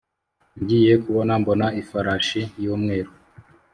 Ngiye 0.61 0.93
kubona 1.03 1.33
mbona 1.41 1.65
ifarashi 1.81 2.41
y’umweru 2.63 3.11